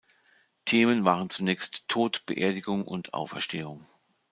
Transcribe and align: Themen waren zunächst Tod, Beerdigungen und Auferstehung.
Themen 0.65 1.05
waren 1.05 1.29
zunächst 1.29 1.87
Tod, 1.87 2.25
Beerdigungen 2.25 2.85
und 2.85 3.13
Auferstehung. 3.13 3.85